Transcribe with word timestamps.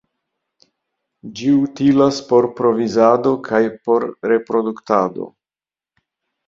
Ĝi 1.41 1.49
utilas 1.67 2.17
por 2.31 2.49
provizado 2.61 3.37
kaj 3.51 3.63
por 3.87 4.09
reproduktado. 4.35 5.35